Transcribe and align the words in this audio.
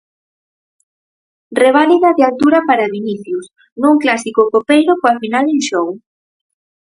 Reválida 1.61 2.09
de 2.17 2.23
altura 2.29 2.59
para 2.67 2.91
Vinicius 2.95 3.45
nun 3.81 3.95
clásico 4.03 4.41
copeiro 4.53 4.93
coa 5.01 5.19
final 5.21 5.45
en 5.53 5.59
xogo. 5.67 5.93